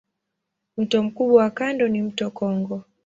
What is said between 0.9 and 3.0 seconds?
mkubwa wa kanda ni mto Kongo.